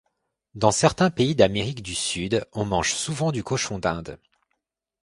[0.55, 4.17] Dans certains pays d'Amérique du Sud on mange souvent du cochon d'inde.